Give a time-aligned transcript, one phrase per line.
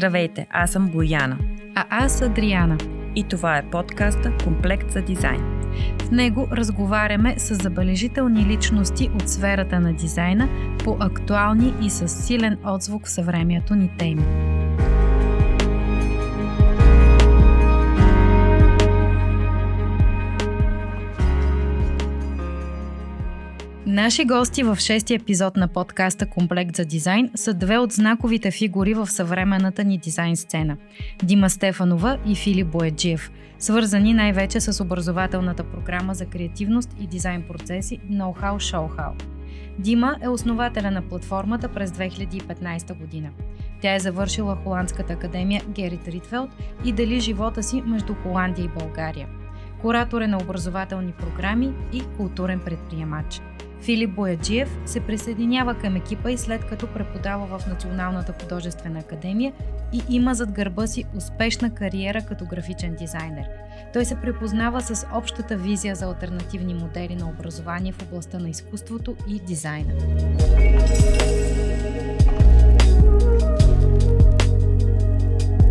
[0.00, 1.38] Здравейте, аз съм Бояна.
[1.74, 2.78] А аз Адриана.
[3.16, 5.40] И това е подкаста Комплект за дизайн.
[6.02, 10.48] В него разговаряме с забележителни личности от сферата на дизайна
[10.84, 14.22] по актуални и с силен отзвук в съвремието ни теми.
[24.00, 28.94] Наши гости в шестия епизод на подкаста Комплект за дизайн са две от знаковите фигури
[28.94, 30.76] в съвременната ни дизайн сцена–
[31.22, 37.98] Дима Стефанова и Филип Боеджиев, свързани най-вече с образователната програма за креативност и дизайн процеси
[38.10, 39.22] Know-how Show-how.
[39.78, 43.30] Дима е основателя на платформата през 2015 година.
[43.80, 46.50] Тя е завършила Холандската академия Герит Ритфелд
[46.84, 49.28] и дели живота си между Холандия и България.
[49.82, 53.40] Куратор е на образователни програми и културен предприемач–
[53.82, 59.52] Филип Бояджиев се присъединява към екипа и след като преподава в Националната художествена академия
[59.92, 63.44] и има зад гърба си успешна кариера като графичен дизайнер.
[63.92, 69.16] Той се препознава с общата визия за альтернативни модели на образование в областта на изкуството
[69.28, 69.92] и дизайна.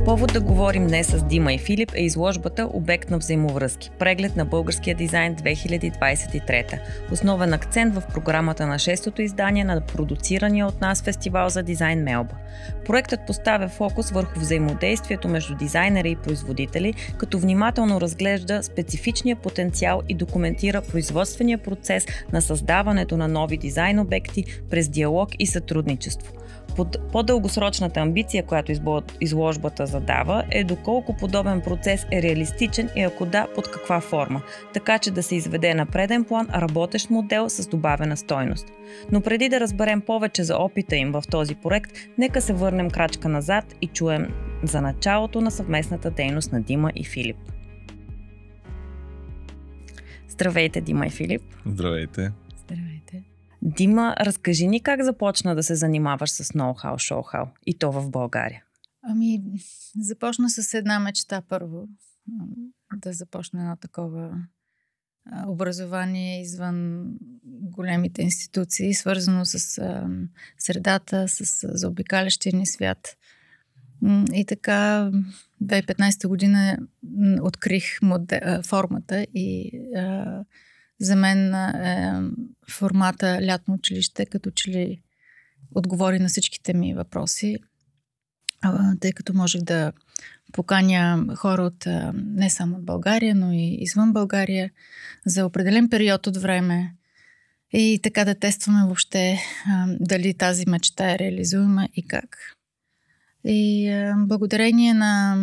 [0.10, 3.92] Повод да говорим днес с Дима и Филип е изложбата Обект на взаимовръзки.
[4.00, 6.80] Преглед на българския дизайн 2023.
[7.12, 12.36] Основен акцент в програмата на шестото издание на продуцирания от нас фестивал за дизайн Мелба.
[12.86, 20.14] Проектът поставя фокус върху взаимодействието между дизайнери и производители, като внимателно разглежда специфичния потенциал и
[20.14, 26.34] документира производствения процес на създаването на нови дизайн обекти през диалог и сътрудничество.
[26.76, 28.72] Под, по-дългосрочната амбиция, която
[29.22, 34.42] изложбата задава, е доколко подобен процес е реалистичен и ако да, под каква форма,
[34.74, 38.68] така че да се изведе на преден план работещ модел с добавена стойност.
[39.12, 43.30] Но преди да разберем повече за опита им в този проект, нека се върнем крачка
[43.30, 44.34] назад и чуем
[44.64, 47.38] за началото на съвместната дейност на Дима и Филип.
[50.28, 51.42] Здравейте, Дима и Филип.
[51.66, 52.32] Здравейте.
[53.62, 58.64] Дима, разкажи ни как започна да се занимаваш с ноу-хау, шоу-хау и то в България.
[59.04, 59.42] Ами,
[60.00, 61.88] започна с една мечта първо.
[62.96, 64.32] Да започна едно такова
[65.48, 67.06] образование извън
[67.46, 69.82] големите институции, свързано с
[70.58, 73.18] средата, с заобикалящия ни свят.
[74.34, 75.12] И така,
[75.64, 76.78] 2015 година
[77.42, 80.44] открих модел, формата и а,
[81.00, 82.22] за мен е,
[82.72, 85.02] формата лятно училище, като че ли
[85.76, 87.58] отговори на всичките ми въпроси,
[89.00, 89.92] тъй като можех да
[90.54, 94.72] поканя хора от не само от България, но и извън България
[95.26, 96.96] за определен период от време
[97.74, 99.40] и така да тестваме въобще
[100.00, 102.38] дали тази мечта е реализуема и как.
[103.46, 105.38] И благодарение на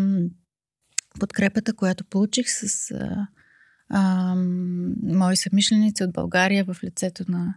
[1.21, 2.93] подкрепата, която получих с
[3.91, 4.35] а,
[5.03, 7.55] мои съмишленици от България в лицето на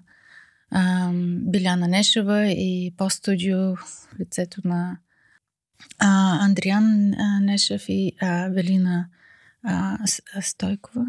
[0.71, 1.11] а,
[1.51, 3.79] Биляна Нешева и по-студио в
[4.19, 4.97] лицето на
[5.99, 9.07] а, Андриан а, Нешев и а, Велина
[9.63, 9.97] а,
[10.41, 11.05] Стойкова.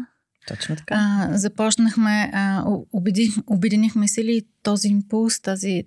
[0.47, 0.95] Точно така.
[0.97, 5.83] А, започнахме, а, убеди, обединихме се ли този импулс, тази,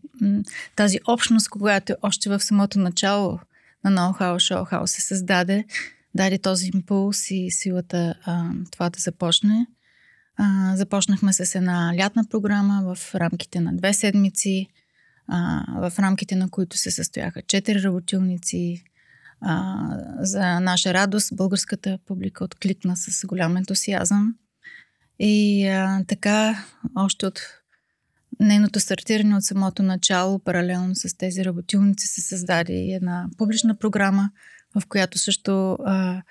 [0.77, 3.39] тази общност, която още в самото начало
[3.85, 5.65] на Know-How Show се създаде,
[6.15, 9.67] даде този импулс и силата а, това да започне.
[10.37, 14.67] А, започнахме с една лятна програма в рамките на две седмици,
[15.29, 18.85] а, в рамките на които се състояха четири работилници.
[19.41, 19.77] А,
[20.19, 24.35] за наша радост българската публика откликна с голям ентусиазъм.
[25.19, 26.65] И а, така,
[26.97, 27.41] още от
[28.41, 34.31] нейното стартиране от самото начало, паралелно с тези работилници, се създаде една публична програма,
[34.81, 36.23] в която също а,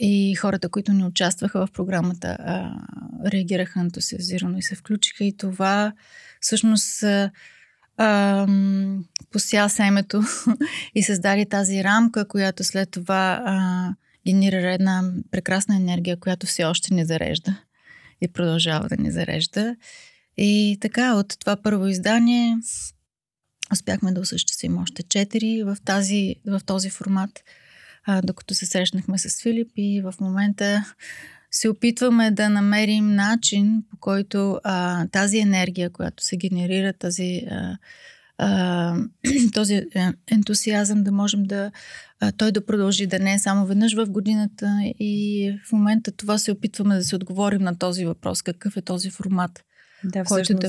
[0.00, 2.72] и хората, които не участваха в програмата, а,
[3.30, 5.24] реагираха ентусиазирано и се включиха.
[5.24, 5.92] И това
[6.40, 7.30] всъщност а,
[7.96, 8.46] а,
[9.32, 10.22] пося семето
[10.94, 13.94] и създаде тази рамка, която след това а,
[14.26, 17.56] генерира една прекрасна енергия, която все още не зарежда
[18.20, 19.76] и продължава да ни зарежда.
[20.36, 22.56] И така, от това първо издание
[23.72, 27.30] успяхме да осъществим още четири в, тази, в този формат,
[28.06, 30.84] а, докато се срещнахме с Филип и в момента
[31.50, 37.78] се опитваме да намерим начин, по който а, тази енергия, която се генерира, тази, а,
[38.38, 38.96] а,
[39.54, 41.70] този е, ентусиазъм да можем да
[42.20, 46.38] а, той да продължи да не е само веднъж в годината и в момента това
[46.38, 49.64] се опитваме да се отговорим на този въпрос, какъв е този формат
[50.04, 50.68] Да, който да...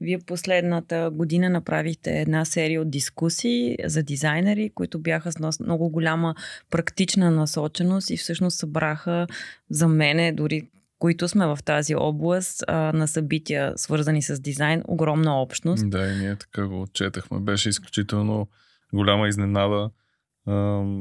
[0.00, 6.34] Вие последната година направихте една серия от дискусии за дизайнери, които бяха с много голяма
[6.70, 9.26] практична насоченост и всъщност събраха
[9.70, 10.68] за мене, дори
[10.98, 15.90] които сме в тази област а, на събития, свързани с дизайн, огромна общност.
[15.90, 17.40] Да, и ние така го отчетахме.
[17.40, 18.48] Беше изключително
[18.94, 19.90] голяма изненада.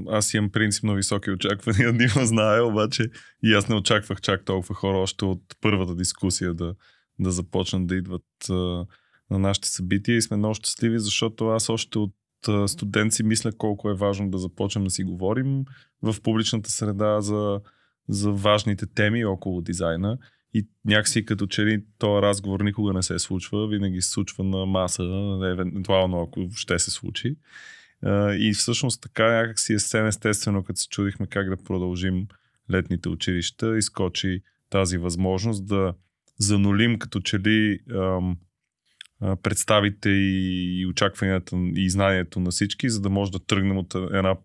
[0.10, 3.10] Аз имам принципно високи очаквания, Дима знае, обаче
[3.44, 6.76] и аз не очаквах чак толкова хора още от първата дискусия да,
[7.20, 8.26] да започнат да идват
[9.30, 12.14] на нашите събития и сме много щастливи, защото аз още от
[12.68, 15.66] студент мисля колко е важно да започнем да си говорим
[16.02, 17.62] в публичната среда за,
[18.10, 20.18] за важните теми около дизайна.
[20.54, 24.66] И някакси като че ли този разговор никога не се случва, винаги се случва на
[24.66, 25.04] маса,
[25.44, 27.36] евентуално ако ще се случи.
[28.40, 32.28] И всъщност така някак си е съвсем естествено, като се чудихме как да продължим
[32.72, 35.94] летните училища, изкочи тази възможност да
[36.40, 38.38] занулим като че ли ам,
[39.44, 44.36] представите и, очакванията и знанието на всички, за да може да тръгнем от една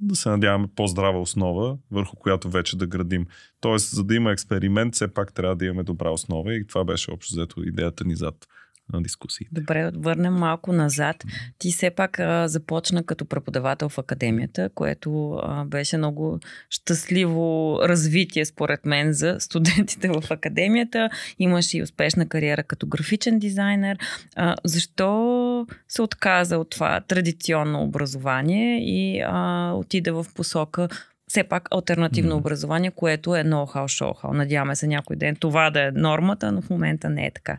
[0.00, 3.26] да се надяваме по-здрава основа, върху която вече да градим.
[3.60, 7.10] Тоест, за да има експеримент, все пак трябва да имаме добра основа и това беше
[7.10, 8.46] общо взето идеята ни зад
[8.92, 9.46] на дискусии.
[9.52, 11.24] Добре, върнем малко назад.
[11.58, 16.40] Ти все пак а, започна като преподавател в академията, което а, беше много
[16.70, 21.10] щастливо развитие, според мен, за студентите в академията.
[21.38, 23.98] Имаш и успешна кариера като графичен дизайнер.
[24.36, 30.88] А, защо се отказа от това традиционно образование и а, отида в посока
[31.28, 32.38] все пак альтернативно mm.
[32.38, 34.32] образование, което е ноу-хау, шоу-хау.
[34.32, 37.58] Надяваме се някой ден това да е нормата, но в момента не е така.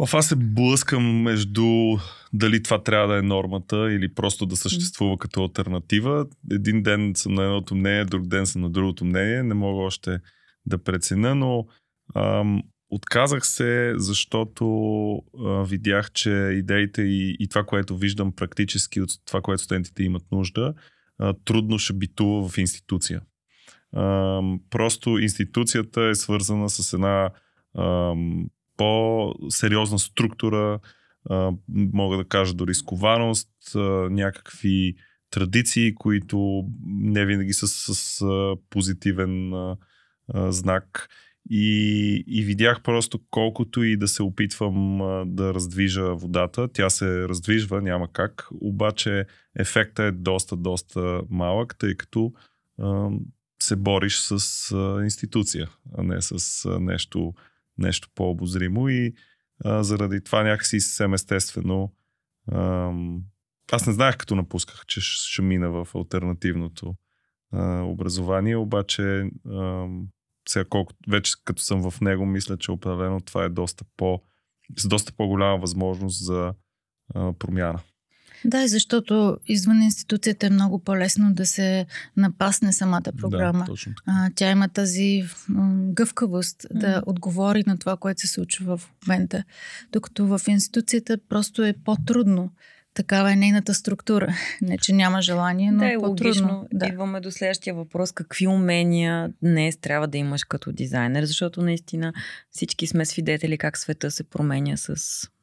[0.00, 1.66] Оф, аз се блъскам между
[2.32, 6.26] дали това трябва да е нормата или просто да съществува като альтернатива.
[6.52, 9.42] Един ден съм на едното мнение, друг ден съм на другото мнение.
[9.42, 10.18] Не мога още
[10.66, 11.66] да преценя, но
[12.14, 14.64] ам, отказах се, защото
[15.44, 20.24] а, видях, че идеите и, и това, което виждам практически от това, което студентите имат
[20.32, 20.74] нужда,
[21.18, 23.20] а, трудно ще битува в институция.
[23.96, 27.30] Ам, просто институцията е свързана с една
[27.78, 28.46] ам,
[28.78, 30.78] по-сериозна структура,
[31.68, 33.78] мога да кажа дори скованост, а,
[34.10, 34.94] някакви
[35.30, 38.24] традиции, които не винаги са с,
[38.70, 39.52] позитивен
[40.34, 41.08] знак.
[41.50, 47.82] И, и видях просто колкото и да се опитвам да раздвижа водата, тя се раздвижва,
[47.82, 49.26] няма как, обаче
[49.58, 52.32] ефекта е доста, доста малък, тъй като
[53.62, 54.74] се бориш с
[55.04, 57.34] институция, а не с нещо
[57.78, 59.12] нещо по-обозримо и
[59.64, 61.92] а, заради това някакси съвсем естествено
[62.52, 62.92] а,
[63.72, 66.94] аз не знаех като напусках, че ще мина в альтернативното
[67.52, 69.86] а, образование, обаче а,
[70.48, 74.22] сега колко, вече като съм в него, мисля, че определено това е доста по,
[74.76, 76.54] с доста по-голяма възможност за
[77.14, 77.80] а, промяна.
[78.44, 81.86] Да, защото извън институцията е много по-лесно да се
[82.16, 83.58] напасне самата програма.
[83.58, 85.24] Да, точно а, тя има тази
[85.80, 86.78] гъвкавост mm.
[86.78, 89.44] да отговори на това, което се случва в момента.
[89.92, 92.50] Докато в институцията просто е по-трудно.
[92.94, 94.34] Такава е нейната структура.
[94.62, 96.68] Не, че няма желание, но да, е логично.
[96.72, 96.86] Да.
[96.86, 98.12] Идваме до следващия въпрос.
[98.12, 101.24] Какви умения днес трябва да имаш като дизайнер?
[101.24, 102.12] Защото наистина
[102.50, 104.96] всички сме свидетели как света се променя с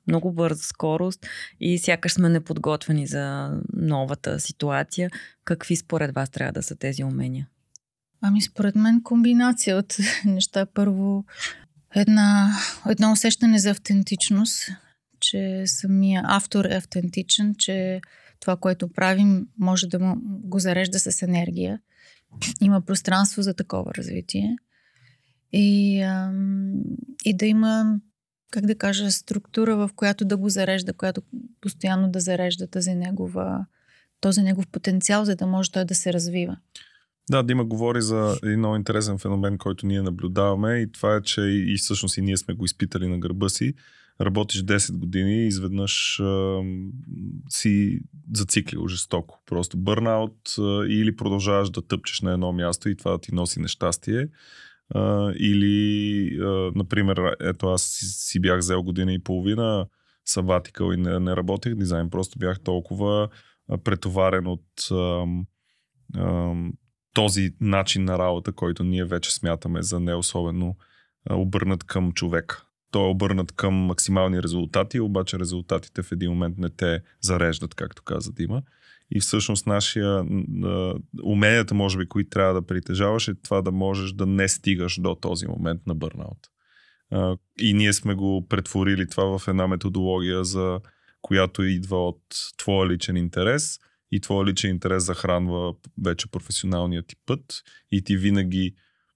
[0.07, 1.27] много бърза скорост
[1.59, 5.09] и сякаш сме неподготвени за новата ситуация.
[5.45, 7.47] Какви според вас трябва да са тези умения?
[8.21, 10.65] Ами според мен комбинация от неща.
[10.65, 11.25] Първо
[11.95, 12.51] една,
[12.89, 14.69] едно усещане за автентичност,
[15.19, 18.01] че самия автор е автентичен, че
[18.39, 21.79] това, което правим, може да му, го зарежда с енергия.
[22.61, 24.55] Има пространство за такова развитие.
[25.53, 26.73] И, ам,
[27.25, 27.99] и да има
[28.55, 31.21] как да кажа, структура, в която да го зарежда, която
[31.61, 33.65] постоянно да зарежда тази негова,
[34.21, 36.57] този негов потенциал, за да може той да се развива.
[37.29, 41.41] Да, Дима говори за един много интересен феномен, който ние наблюдаваме и това е, че
[41.41, 43.73] и всъщност и ние сме го изпитали на гърба си.
[44.21, 46.59] Работиш 10 години и изведнъж а,
[47.49, 47.99] си
[48.33, 49.41] зациклил жестоко.
[49.45, 54.27] Просто бърнаут а, или продължаваш да тъпчеш на едно място и това ти носи нещастие
[55.39, 59.87] или, а, например, ето аз си, си бях взел година и половина
[60.25, 63.29] сабатикъл и не, не работех дизайн, просто бях толкова
[63.69, 65.25] а, претоварен от а,
[66.15, 66.53] а,
[67.13, 70.75] този начин на работа, който ние вече смятаме за не особено
[71.29, 72.61] а, обърнат към човек.
[72.91, 78.03] Той е обърнат към максимални резултати, обаче резултатите в един момент не те зареждат, както
[78.03, 78.61] каза Дима.
[79.11, 80.25] И всъщност нашия
[81.23, 85.15] уменията, може би, които трябва да притежаваш, е това да можеш да не стигаш до
[85.15, 86.49] този момент на бърнаут.
[87.59, 90.79] И ние сме го претворили това в една методология, за
[91.21, 92.21] която идва от
[92.57, 93.79] твоя личен интерес
[94.11, 98.75] и твоя личен интерес захранва вече професионалния ти път и ти винаги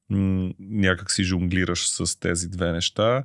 [0.10, 3.24] м- някак си жонглираш с тези две неща.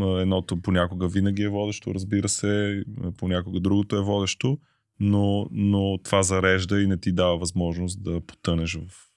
[0.00, 2.84] Едното понякога винаги е водещо, разбира се,
[3.18, 4.58] понякога другото е водещо,
[5.00, 9.08] но, но това зарежда и не ти дава възможност да потънеш в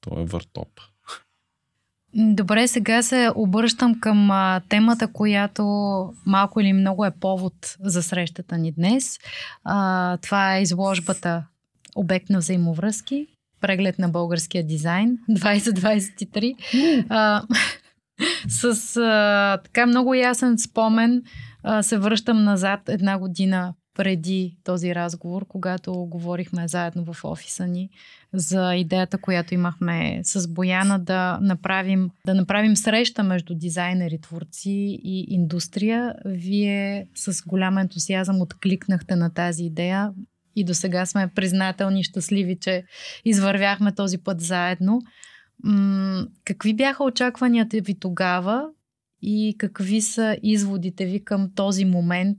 [0.00, 0.68] този въртоп.
[2.14, 5.64] Добре, сега се обръщам към а, темата, която
[6.26, 9.18] малко или много е повод за срещата ни днес.
[9.64, 11.46] А, това е изложбата
[11.96, 13.26] Обект на взаимовръзки,
[13.60, 17.06] преглед на българския дизайн 2023.
[17.08, 17.42] А,
[18.48, 21.22] с а, така много ясен спомен
[21.62, 27.90] а, се връщам назад една година преди този разговор, когато говорихме заедно в офиса ни
[28.32, 35.26] за идеята, която имахме с Бояна да направим, да направим среща между дизайнери, творци и
[35.28, 36.14] индустрия.
[36.24, 40.12] Вие с голям ентусиазъм откликнахте на тази идея
[40.56, 42.84] и до сега сме признателни и щастливи, че
[43.24, 45.00] извървяхме този път заедно.
[45.64, 48.68] М- какви бяха очакванията ви тогава
[49.22, 52.38] и какви са изводите ви към този момент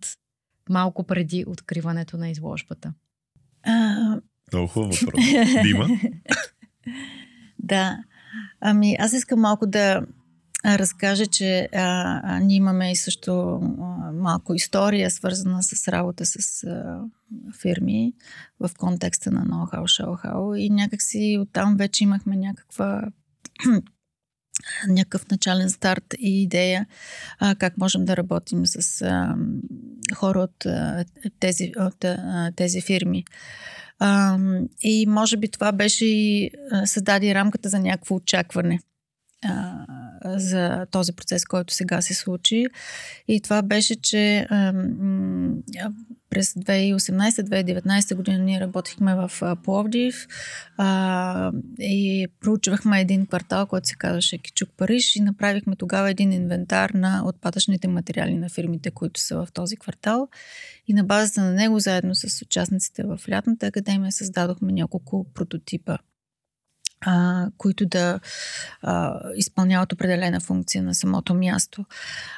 [0.70, 2.94] малко преди откриването на изложбата?
[3.64, 4.22] А...
[4.54, 5.24] Много хубаво въпрос.
[5.64, 5.88] Дима?
[7.60, 7.98] да.
[8.62, 10.02] Ами, аз искам малко да
[10.66, 16.64] разкажа, че а, а, ние имаме и също а, малко история, свързана с работа с
[16.64, 17.02] а,
[17.62, 18.14] фирми
[18.60, 23.04] в контекста на ноу-хау, шоу-хау и някакси оттам вече имахме някаква
[24.88, 26.86] някакъв начален старт и идея
[27.40, 29.36] а, как можем да работим с а,
[30.16, 30.66] хора от,
[31.40, 32.06] тези, от
[32.56, 33.24] тези фирми.
[34.82, 36.52] И може би това беше и
[36.86, 38.80] създаде рамката за някакво очакване
[40.36, 42.66] за този процес, който сега се случи.
[43.28, 44.48] И това беше, че
[46.30, 50.28] през 2018-2019 година ние работихме в Пловдив
[50.78, 56.90] а, и проучвахме един квартал, който се казваше Кичук Париж и направихме тогава един инвентар
[56.90, 60.28] на отпадъчните материали на фирмите, които са в този квартал.
[60.88, 65.98] И на базата на него, заедно с участниците в Лятната академия, създадохме няколко прототипа
[67.02, 68.20] а, които да
[68.82, 71.86] а, изпълняват определена функция на самото място.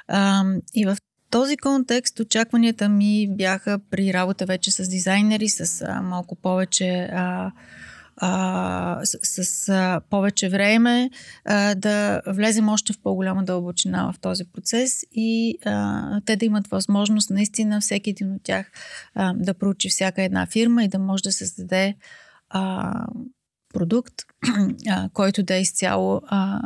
[0.07, 0.97] А, и в
[1.29, 7.09] този контекст очакванията ми бяха при работа вече с дизайнери, с а, малко повече.
[7.13, 7.51] А,
[8.21, 11.09] а, с, с а, повече време
[11.45, 16.67] а, да влезем още в по-голяма дълбочина в този процес и а, те да имат
[16.67, 18.71] възможност наистина всеки един от тях
[19.15, 21.95] а, да проучи всяка една фирма и да може да създаде
[22.49, 22.93] а,
[23.73, 24.13] продукт,
[24.89, 26.59] а, който да е изцяло, а,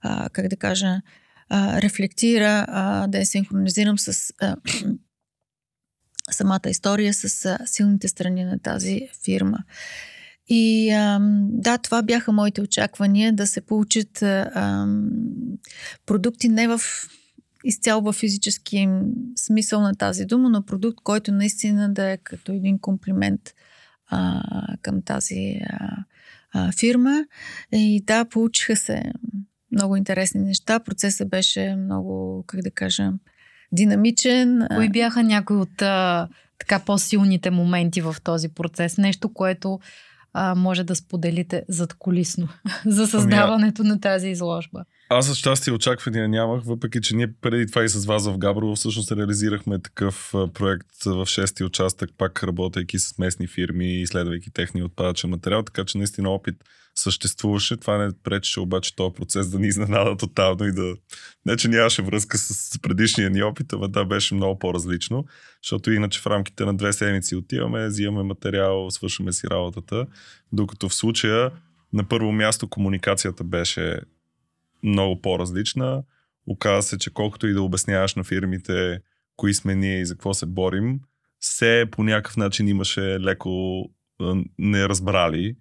[0.00, 1.00] а, как да кажа,
[1.48, 4.56] а, рефлектира, а, да е синхронизирам с а,
[6.30, 9.58] самата история, с а, силните страни на тази фирма.
[10.48, 11.18] И а,
[11.50, 14.86] да, това бяха моите очаквания да се получат а,
[16.06, 16.80] продукти не в
[17.64, 18.88] изцяло в физически
[19.36, 23.40] смисъл на тази дума, но продукт, който наистина да е като един комплимент
[24.06, 24.42] а,
[24.82, 25.96] към тази а,
[26.54, 27.24] а, фирма.
[27.72, 29.02] И да, получиха се
[29.72, 30.80] много интересни неща.
[30.80, 33.12] Процесът беше много, как да кажа,
[33.72, 34.66] динамичен.
[34.74, 36.28] Кои бяха някои от а,
[36.58, 38.98] така по-силните моменти в този процес?
[38.98, 39.80] Нещо, което
[40.32, 42.48] а, може да споделите зад колисно
[42.86, 44.84] за ами, създаването на тази изложба?
[45.12, 48.76] Аз за щастие очаквания нямах, въпреки че ние преди това и с вас в Габрово
[48.76, 55.30] всъщност реализирахме такъв проект в шести участък, пак работейки с местни фирми, изследвайки техния отпадъчен
[55.30, 56.54] материал, така че наистина опит
[56.94, 57.76] съществуваше.
[57.76, 60.94] Това не пречеше обаче този процес да ни изненада тотално и да...
[61.46, 65.24] Не, че нямаше връзка с предишния ни опит, ама да, беше много по-различно,
[65.62, 70.06] защото иначе в рамките на две седмици отиваме, взимаме материал, свършваме си работата,
[70.52, 71.50] докато в случая
[71.92, 74.00] на първо място комуникацията беше
[74.82, 76.02] много по-различна.
[76.46, 79.00] Оказва се, че колкото и да обясняваш на фирмите
[79.36, 81.00] кои сме ние и за какво се борим,
[81.38, 83.84] все по някакъв начин имаше леко
[84.58, 85.56] неразбрали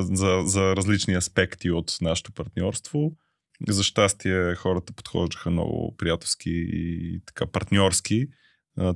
[0.00, 3.12] за, за различни аспекти от нашето партньорство.
[3.68, 8.26] За щастие хората подхождаха много приятелски и така партньорски.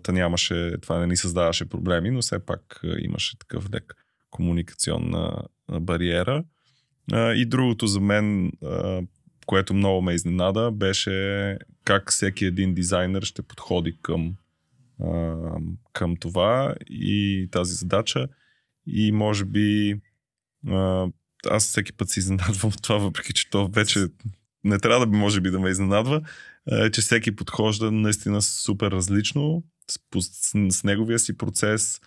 [0.02, 3.94] Та нямаше, това не ни създаваше проблеми, но все пак имаше такъв лек
[4.30, 5.42] комуникационна
[5.80, 6.44] бариера.
[7.14, 8.52] И другото за мен,
[9.46, 14.34] което много ме изненада, беше как всеки един дизайнер ще подходи към,
[15.92, 18.28] към това и тази задача.
[18.86, 20.00] И може би
[21.50, 24.06] аз всеки път се изненадвам от това, въпреки че то вече
[24.64, 26.22] не трябва да би, може би, да ме изненадва,
[26.92, 32.00] че всеки подхожда наистина супер различно с, с, с неговия си процес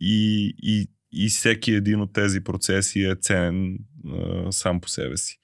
[0.00, 5.40] и, и, и всеки един от тези процеси е ценен а, сам по себе си.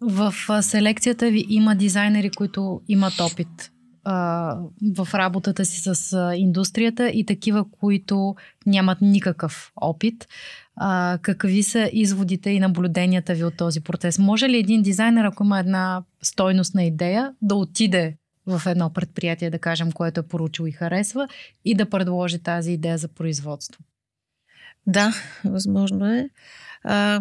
[0.00, 3.70] В селекцията ви има дизайнери, които имат опит
[4.04, 4.56] а,
[4.96, 8.34] в работата си с а, индустрията и такива, които
[8.66, 10.28] нямат никакъв опит.
[10.76, 14.18] А, какви са изводите и наблюденията ви от този процес?
[14.18, 19.58] Може ли един дизайнер, ако има една стойностна идея, да отиде в едно предприятие, да
[19.58, 21.28] кажем, което е поручил и харесва,
[21.64, 23.84] и да предложи тази идея за производство?
[24.86, 26.30] Да, възможно е.
[26.84, 27.20] А,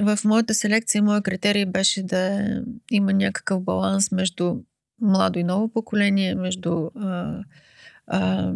[0.00, 2.42] в моята селекция, моят критерий беше да
[2.90, 4.56] има някакъв баланс между
[5.00, 7.38] младо и ново поколение, между а,
[8.06, 8.52] а,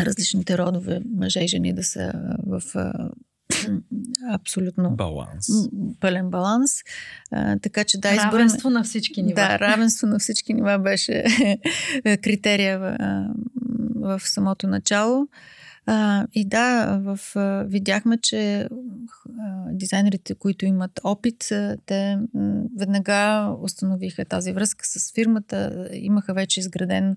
[0.00, 2.12] различните родове, мъже и жени да са
[2.46, 3.10] в а,
[4.30, 5.46] абсолютно баланс.
[6.00, 6.70] пълен баланс.
[7.30, 8.32] А, така че да, изборим...
[8.32, 9.34] Равенство на всички нива.
[9.34, 11.24] Да, равенство на всички нива беше
[12.22, 12.96] критерия в,
[13.94, 15.28] в самото начало.
[15.92, 18.68] А, и да, в, а, видяхме, че а,
[19.72, 21.48] дизайнерите, които имат опит,
[21.86, 27.16] те м, веднага установиха тази връзка с фирмата, имаха вече изграден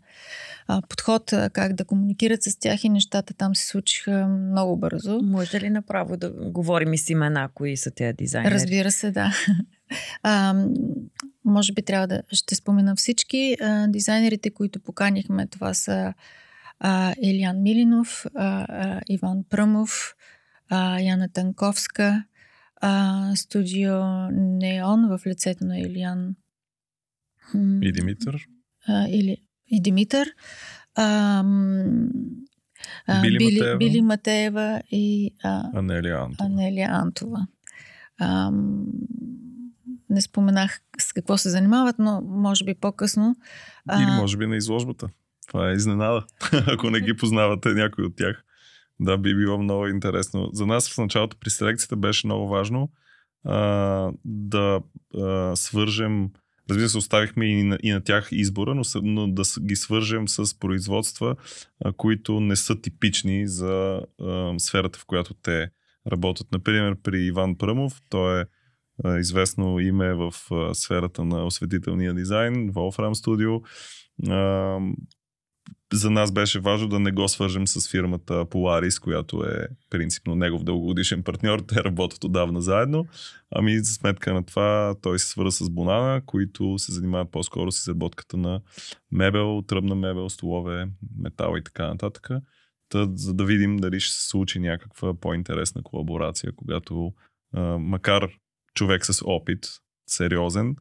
[0.67, 5.19] а, подход а, как да комуникират с тях и нещата там се случиха много бързо.
[5.23, 8.53] Може ли направо да говорим и с имена, кои са тези дизайнери?
[8.53, 9.33] Разбира се, да.
[10.23, 10.65] А,
[11.45, 13.57] може би трябва да ще спомена всички.
[13.61, 16.13] А, дизайнерите, които поканихме, това са
[16.83, 20.15] а, Илиян Милинов, а, а, Иван Пръмов,
[20.69, 22.23] а, Яна Танковска,
[22.81, 26.35] а, студио Неон в лицето на Илиян.
[27.81, 28.47] И Димитър.
[28.87, 29.37] А, или,
[29.67, 30.27] и Димитър.
[30.95, 31.43] А,
[33.07, 33.77] а, Били, Били, Матеева.
[33.77, 36.45] Били Матеева и а, Анелия Антова.
[36.45, 37.47] Анелия Антова.
[38.19, 38.51] А,
[40.09, 43.35] не споменах с какво се занимават, но може би по-късно.
[43.99, 45.09] Или може би на изложбата.
[45.53, 46.25] Това е изненада,
[46.67, 48.43] ако не ги познавате някой от тях.
[48.99, 50.49] Да, би било много интересно.
[50.53, 52.91] За нас в началото при селекцията беше много важно
[53.45, 54.81] а, да
[55.17, 56.29] а, свържем
[56.69, 60.59] Разбира се, оставихме и на, и на тях избора, но, но да ги свържем с
[60.59, 61.35] производства,
[61.85, 65.69] а, които не са типични за а, сферата, в която те
[66.11, 66.47] работят.
[66.51, 68.45] Например, при Иван Пръмов, той е
[69.03, 73.61] а, известно име в а, сферата на осветителния дизайн, Wolfram Studio.
[74.29, 74.79] А,
[75.93, 80.63] за нас беше важно да не го свържем с фирмата Polaris, която е принципно негов
[80.63, 81.59] дългогодишен партньор.
[81.59, 83.07] Те работят отдавна заедно.
[83.51, 87.79] Ами за сметка на това той се свърза с Бонана, които се занимават по-скоро с
[87.79, 88.61] изработката на
[89.11, 92.29] мебел, тръбна мебел, столове, метал и така нататък.
[92.89, 97.13] Та, за да видим дали ще се случи някаква по-интересна колаборация, когато
[97.53, 98.29] а, макар
[98.73, 99.67] човек с опит,
[100.07, 100.75] сериозен,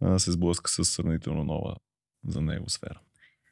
[0.00, 1.76] а, се сблъска с сравнително нова
[2.26, 3.00] за него сфера.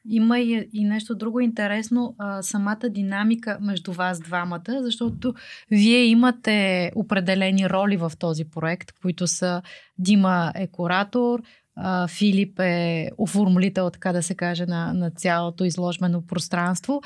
[0.09, 5.33] Има и, и нещо друго интересно, а, самата динамика между вас двамата, защото
[5.71, 9.61] вие имате определени роли в този проект, които са
[9.97, 11.41] Дима е куратор,
[11.75, 17.01] а, Филип е оформлител, така да се каже, на, на цялото изложбено пространство,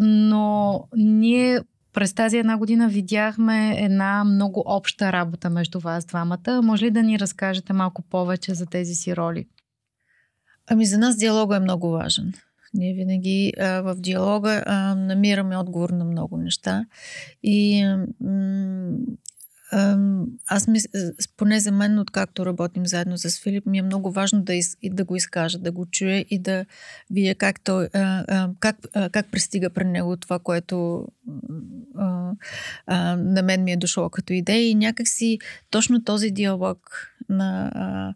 [0.00, 1.60] но ние
[1.94, 6.62] през тази една година видяхме една много обща работа между вас двамата.
[6.62, 9.46] Може ли да ни разкажете малко повече за тези си роли?
[10.66, 12.32] Ами за нас диалога е много важен.
[12.74, 16.86] Ние винаги а, в диалога а, намираме отговор на много неща.
[17.42, 17.84] И
[18.20, 18.96] м-
[20.46, 20.88] аз мисля,
[21.36, 24.90] поне за мен, откакто работим заедно с Филип, ми е много важно да, из, и
[24.90, 26.64] да го изкажа, да го чуя и да
[27.10, 31.06] вие как, той, а, а, как, а, как пристига при него това, което
[31.98, 32.32] а,
[32.86, 34.68] а, на мен ми е дошло като идея.
[34.70, 35.38] И някакси
[35.70, 36.78] точно този диалог
[37.28, 38.14] на а,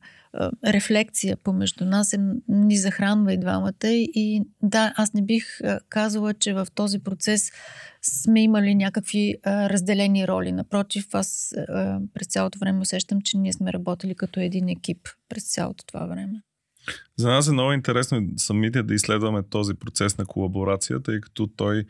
[0.66, 3.72] рефлекция помежду нас е, ни захранва и двамата.
[3.84, 5.44] И да, аз не бих
[5.88, 7.50] казала, че в този процес
[8.02, 10.52] сме имали някакви а, разделени роли.
[10.52, 15.52] Напротив, аз а, през цялото време усещам, че ние сме работили като един екип през
[15.52, 16.42] цялото това време.
[17.16, 21.84] За нас е много интересно самите да изследваме този процес на колаборация, тъй като той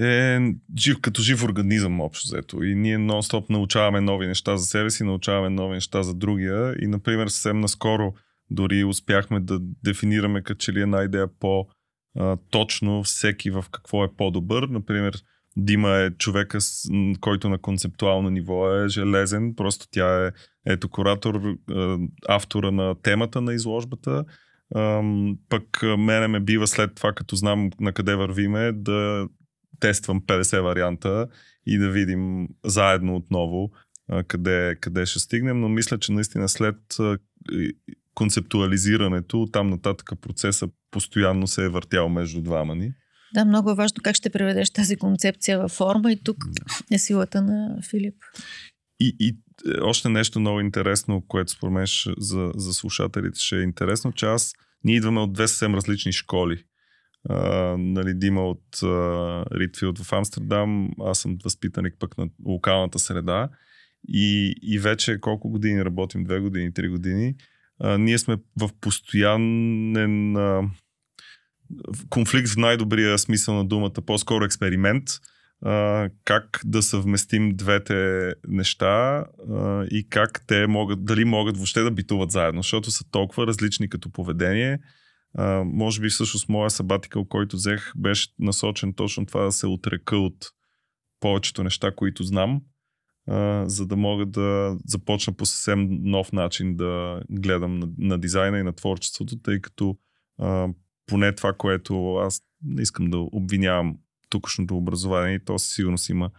[0.00, 0.38] е
[0.78, 2.62] жив, като жив организъм общо взето.
[2.62, 6.74] И ние нон-стоп научаваме нови неща за себе си, научаваме нови неща за другия.
[6.80, 8.12] И, например, съвсем наскоро
[8.50, 14.62] дори успяхме да дефинираме като че ли една идея по-точно всеки в какво е по-добър.
[14.62, 15.14] Например,
[15.56, 16.58] Дима е човека,
[17.20, 19.54] който на концептуално ниво е железен.
[19.56, 20.30] Просто тя е
[20.66, 21.40] ето куратор,
[22.28, 24.24] автора на темата на изложбата.
[25.48, 29.28] Пък мене ме бива след това, като знам на къде вървиме, да
[29.82, 31.26] тествам 50 варианта
[31.66, 33.70] и да видим заедно отново
[34.28, 36.76] къде, къде ще стигнем, но мисля, че наистина след
[38.14, 42.92] концептуализирането, там нататък процеса постоянно се е въртял между двама ни.
[43.34, 46.36] Да, много е важно как ще преведеш тази концепция във форма и тук
[46.90, 48.14] е силата на Филип.
[49.00, 51.86] И, и е, още нещо много интересно, което според мен
[52.18, 54.52] за, за слушателите ще е интересно, че аз,
[54.84, 56.64] ние идваме от две съвсем различни школи.
[57.78, 63.48] Нали, Дима от а, Ритфилд в Амстердам, аз съм възпитаник пък на локалната среда.
[64.08, 67.34] И, и вече колко години работим, две години, три години,
[67.80, 70.70] а, ние сме в постоянен а,
[72.08, 75.04] конфликт в най-добрия смисъл на думата, по-скоро експеримент,
[75.64, 81.90] а, как да съвместим двете неща а, и как те могат, дали могат въобще да
[81.90, 84.78] битуват заедно, защото са толкова различни като поведение.
[85.64, 90.50] Може би всъщност моя сабатикъл, който взех, беше насочен точно това да се отрека от
[91.20, 92.60] повечето неща, които знам,
[93.28, 98.58] а, за да мога да започна по съвсем нов начин да гледам на, на дизайна
[98.58, 99.96] и на творчеството, тъй като
[100.38, 100.68] а,
[101.06, 103.96] поне това, което аз не искам да обвинявам
[104.28, 106.30] тукшното образование, то със сигурност има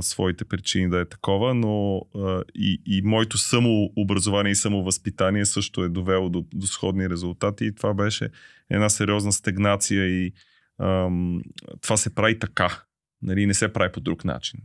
[0.00, 5.88] своите причини да е такова, но а, и, и моето самообразование и самовъзпитание също е
[5.88, 8.30] довело до, до сходни резултати и това беше
[8.70, 10.32] една сериозна стегнация и
[10.80, 11.42] ам,
[11.80, 12.82] това се прави така,
[13.22, 14.60] нали, не се прави по друг начин.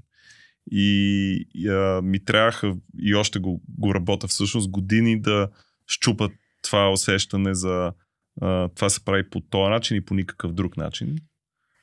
[0.72, 5.50] И, и а, ми трябваха, и още го, го работя всъщност, години да
[5.88, 6.32] щупат
[6.64, 7.94] това усещане за
[8.42, 11.18] а, това се прави по този начин и по никакъв друг начин.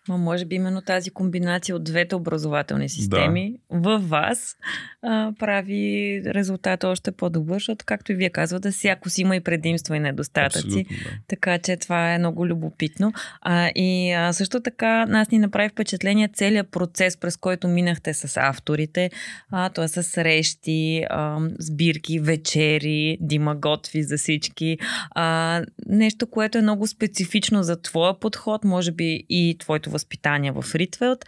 [0.09, 3.79] Но може би именно тази комбинация от двете образователни системи да.
[3.81, 4.57] в вас
[5.03, 9.97] а, прави резултата още по-добър, защото, както и вие казвате, всяко си има и предимства
[9.97, 10.87] и недостатъци.
[10.91, 11.11] Да.
[11.29, 13.13] Така че това е много любопитно.
[13.41, 18.37] А, и а, също така нас ни направи впечатление целият процес, през който минахте с
[18.37, 19.11] авторите.
[19.51, 24.79] А, това са срещи, а, сбирки, вечери, Дима готви за всички.
[25.11, 30.65] А, нещо, което е много специфично за твоя подход, може би и твоето възпитание в
[30.75, 31.25] Ритвелд.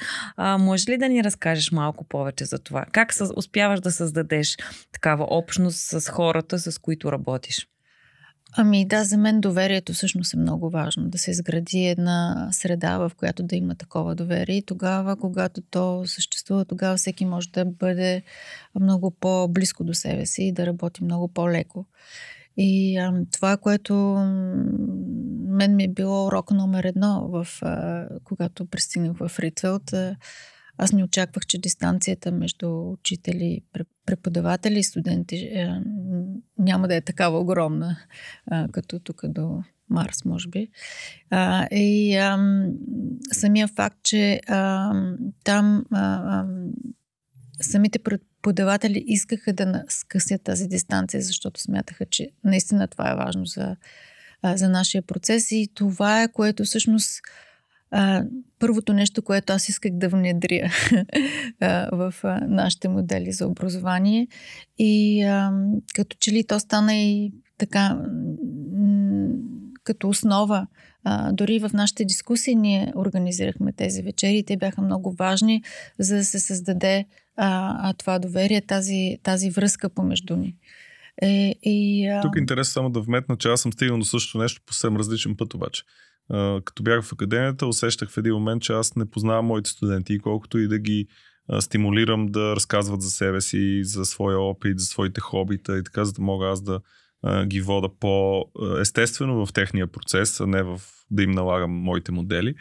[0.58, 2.84] Може ли да ни разкажеш малко повече за това?
[2.92, 4.56] Как съ, успяваш да създадеш
[4.92, 7.68] такава общност с хората, с които работиш?
[8.56, 11.08] Ами да, за мен доверието всъщност е много важно.
[11.08, 14.56] Да се изгради една среда, в която да има такова доверие.
[14.56, 18.22] И тогава, когато то съществува, тогава всеки може да бъде
[18.80, 21.86] много по-близко до себе си и да работи много по-леко.
[22.58, 23.94] И а, това, което
[25.48, 30.16] мен ми е било урок номер едно, в, а, когато пристигнах в Ритвелт, а,
[30.78, 33.60] аз не очаквах, че дистанцията между учители,
[34.06, 35.82] преподаватели и студенти а,
[36.58, 37.96] няма да е такава огромна,
[38.46, 40.68] а, като тук до Марс, може би.
[41.30, 42.38] А, и а,
[43.32, 44.92] самия факт, че а,
[45.44, 46.46] там а, а,
[47.60, 53.76] самите преподаватели искаха да скъсят тази дистанция, защото смятаха, че наистина това е важно за,
[54.54, 57.20] за нашия процес и това е което всъщност
[58.58, 60.70] първото нещо, което аз исках да внедря
[61.92, 62.14] в
[62.48, 64.28] нашите модели за образование.
[64.78, 65.22] И
[65.94, 67.98] като че ли то стана и така
[69.88, 70.66] като основа.
[71.04, 74.44] А, дори в нашите дискусии ние организирахме тези вечери.
[74.46, 75.62] Те бяха много важни,
[75.98, 77.04] за да се създаде
[77.36, 80.56] а, това доверие, тази, тази връзка помежду ни.
[81.22, 82.20] Е, и, а...
[82.20, 84.96] Тук е интересно само да вметна, че аз съм стигнал до същото нещо по съвсем
[84.96, 85.82] различен път обаче.
[86.30, 90.14] А, като бях в академията, усещах в един момент, че аз не познавам моите студенти
[90.14, 91.06] и колкото и да ги
[91.60, 96.12] стимулирам да разказват за себе си, за своя опит, за своите хобита и така, за
[96.12, 96.80] да мога аз да
[97.46, 102.54] ги вода по-естествено в техния процес, а не в да им налагам моите модели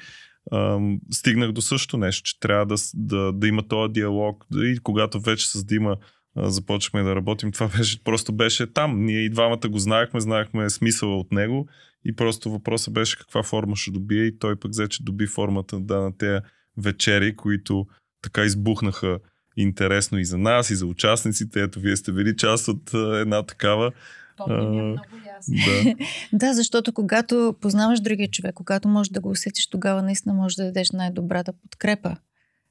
[1.12, 4.46] стигнах до същото нещо, че трябва да, да, да има този диалог.
[4.56, 5.98] И когато вече с Дима
[6.36, 9.06] започнахме да работим, това беше, просто беше там.
[9.06, 11.68] Ние и двамата го знаехме, знаехме смисъла от него
[12.06, 15.80] и просто въпросът беше каква форма ще добие и той пък взе, че доби формата
[15.80, 16.40] да, на тези
[16.78, 17.88] вечери, които
[18.22, 19.20] така избухнаха
[19.58, 21.62] интересно и за нас, и за участниците.
[21.62, 23.92] Ето, вие сте били част от една такава.
[24.38, 25.06] Помня, много
[25.50, 25.96] да.
[26.34, 30.64] да, защото когато познаваш другия човек, когато можеш да го усетиш, тогава наистина можеш да
[30.64, 32.16] дадеш най-добрата подкрепа.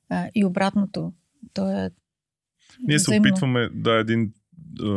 [0.08, 1.12] А, и обратното.
[1.54, 1.90] То е.
[2.86, 3.28] Ние се взаимно.
[3.28, 4.32] опитваме да един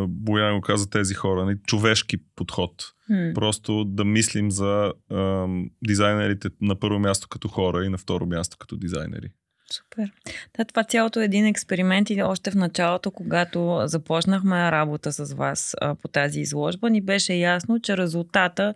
[0.08, 2.72] Боян го каза тези хора, не, нали, човешки подход.
[3.12, 3.34] Hmm.
[3.34, 5.48] Просто да мислим за а,
[5.88, 9.30] дизайнерите на първо място като хора и на второ място като дизайнери.
[9.74, 10.12] Супер.
[10.58, 15.76] Да, това цялото е един експеримент и още в началото, когато започнахме работа с вас
[15.82, 18.74] а, по тази изложба, ни беше ясно, че резултата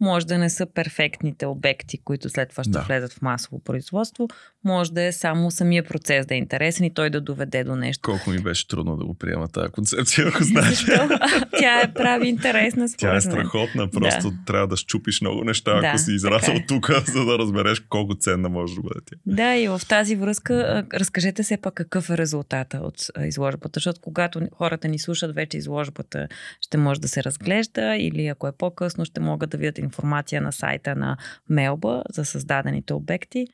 [0.00, 2.80] може да не са перфектните обекти, които след това ще Да.
[2.80, 4.28] влезат в масово производство.
[4.64, 8.00] Може да е само самия процес да е интересен и той да доведе до нещо.
[8.02, 10.38] Колко ми беше трудно да го приема тази концепция, ако.
[10.44, 10.92] Защо?
[11.58, 14.36] Тя е прави интересна според Тя е страхотна, просто да.
[14.46, 16.64] трябва да щупиш много неща, Да, ако си израсъл е.
[16.68, 19.16] тук, за да разбереш колко ценна може да бъде тя.
[19.26, 24.40] Да, и в тази връзка разкажете се пак какъв е резултата от изложбата, защото когато
[24.52, 26.28] хората ни слушат, вече изложбата
[26.60, 30.52] ще може да се разглежда или ако е по-късно, ще могат да видят информация на
[30.52, 31.16] сайта на
[31.48, 33.46] Мелба за създадените обекти.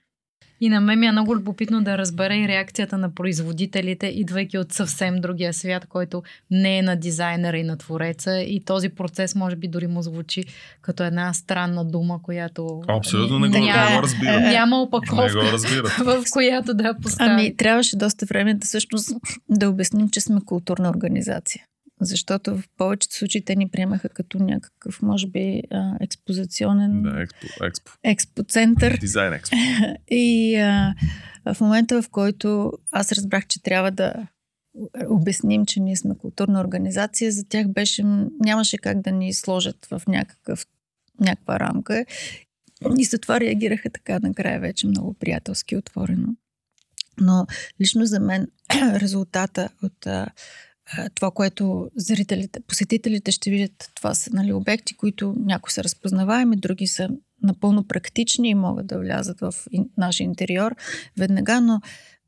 [0.60, 4.72] И на мен ми е много любопитно да разбера и реакцията на производителите, идвайки от
[4.72, 8.40] съвсем другия свят, който не е на дизайнера и на твореца.
[8.40, 10.44] И този процес може би дори му звучи
[10.82, 14.40] като една странна дума, която Абсолютно не го, няма, не го разбират.
[14.40, 15.58] няма опаковка,
[15.98, 17.30] в която да я постави.
[17.30, 19.12] Ами, трябваше доста време да всъщност
[19.48, 21.64] да обясним, че сме културна организация.
[22.00, 25.62] Защото в повечето случаи те ни приемаха като някакъв, може би,
[26.00, 27.92] експозиционен Да, експо, експо.
[28.02, 28.96] експоцентър.
[29.00, 29.56] Дизайн експо.
[30.10, 30.94] И а,
[31.54, 34.12] в момента, в който аз разбрах, че трябва да
[35.08, 38.02] обясним, че ние сме културна организация, за тях беше,
[38.40, 40.66] нямаше как да ни сложат в някакъв,
[41.20, 42.04] някаква рамка.
[42.98, 46.28] И затова реагираха така накрая вече много приятелски, отворено.
[47.20, 47.46] Но
[47.80, 48.46] лично за мен
[48.94, 50.06] резултата от
[51.14, 56.86] това, което зрителите, посетителите ще видят, това са нали, обекти, които някои са разпознаваеми, други
[56.86, 57.08] са
[57.42, 59.54] напълно практични и могат да влязат в
[59.98, 60.74] нашия интериор
[61.18, 61.80] веднага, но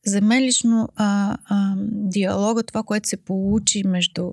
[0.06, 4.32] за мен лично а, а, диалога, това, което се получи между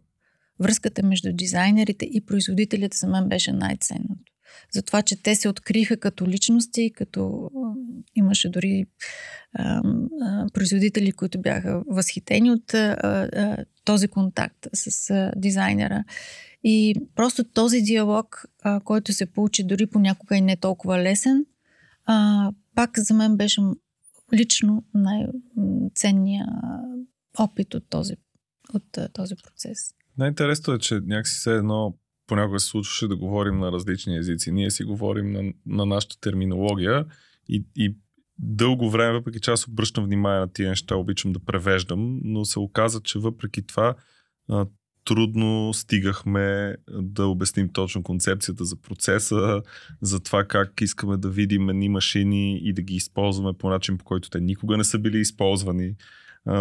[0.60, 4.32] връзката между дизайнерите и производителите, за мен беше най-ценното.
[4.72, 7.52] За това, че те се откриха като личности, като
[8.16, 8.86] имаше дори
[9.54, 9.82] а,
[10.22, 12.98] а, производители, които бяха възхитени от а,
[13.34, 16.04] а, този контакт с а, дизайнера.
[16.64, 21.46] И просто този диалог, а, който се получи дори понякога и не толкова лесен,
[22.06, 23.62] а, пак за мен беше
[24.34, 26.48] лично най-ценния
[27.40, 28.14] опит от този,
[28.74, 29.94] от този процес.
[30.18, 31.94] Най-интересното е, че някакси все едно
[32.30, 34.52] понякога се случваше да говорим на различни езици.
[34.52, 37.06] Ние си говорим на, на нашата терминология
[37.50, 37.96] и, и
[38.40, 42.60] дълго време, въпреки че аз обръщам внимание на тия неща, обичам да превеждам, но се
[42.60, 43.96] оказа, че въпреки това
[45.06, 49.62] трудно стигахме да обясним точно концепцията за процеса,
[50.02, 54.06] за това как искаме да видим едни машини и да ги използваме по начин, по
[54.06, 55.96] който те никога не са били използвани.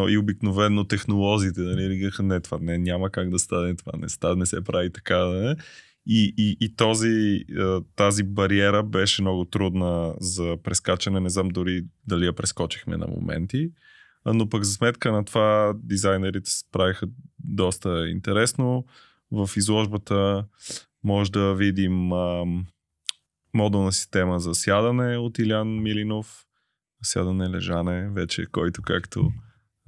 [0.09, 4.35] И обикновено технолозите нали, регаха, не, това не, няма как да стане, това не, стане,
[4.35, 5.27] не се прави така.
[5.27, 5.57] Не?
[6.07, 7.45] И, и, и този,
[7.97, 11.21] тази бариера беше много трудна за прескачане.
[11.21, 13.71] Не знам дори дали я прескочихме на моменти.
[14.27, 17.07] Но пък за сметка на това дизайнерите се справиха
[17.39, 18.85] доста интересно.
[19.31, 20.45] В изложбата
[21.05, 22.67] може да видим ам,
[23.55, 26.45] модулна система за сядане от Илян Милинов.
[27.03, 29.33] Сядане, лежане, вече който както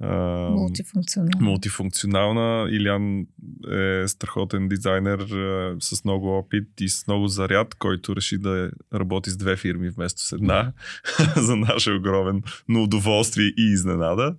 [0.01, 1.45] ам, Мултифункционално.
[1.45, 2.67] мултифункционална.
[2.71, 3.25] Илян
[3.71, 9.29] е страхотен дизайнер е, с много опит и с много заряд, който реши да работи
[9.29, 10.73] с две фирми вместо с една.
[11.37, 14.35] За наше огромен но удоволствие и изненада.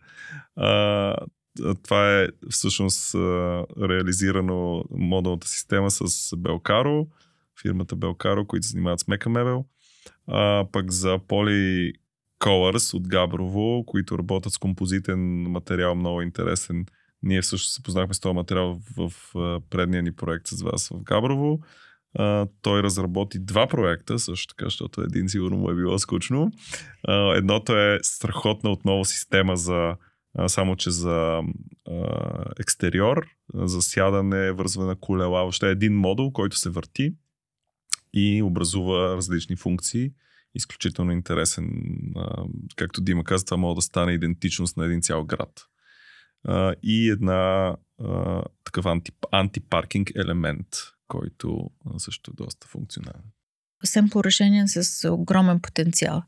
[0.56, 1.16] А,
[1.82, 3.14] това е всъщност
[3.80, 7.06] реализирано модулната система с Белкаро,
[7.62, 9.64] фирмата Белкаро, които занимават с мека мебел.
[10.26, 11.92] А, пък за Поли
[12.42, 16.86] Colors от Габрово, които работят с композитен материал, много интересен.
[17.22, 19.12] Ние всъщност се познахме с този материал в,
[19.70, 21.60] предния ни проект с вас в Габрово.
[22.14, 26.50] А, той разработи два проекта, също така, защото един сигурно му е било скучно.
[27.08, 29.96] А, едното е страхотна отново система за
[30.34, 31.40] а, само че за
[31.90, 32.04] а,
[32.60, 37.14] екстериор, за сядане, вързване на колела, въобще един модул, който се върти
[38.14, 40.10] и образува различни функции.
[40.54, 41.68] Изключително интересен.
[42.16, 42.44] А,
[42.76, 45.66] както Дима каза, това може да стане идентичност на един цял град.
[46.44, 50.68] А, и една а, такъв анти, антипаркинг елемент,
[51.08, 53.22] който а, също е доста функционален.
[53.84, 56.22] Семпло решение с огромен потенциал.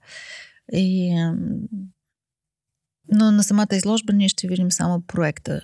[0.73, 1.15] И,
[3.13, 5.61] но на самата изложба ние ще видим само проекта.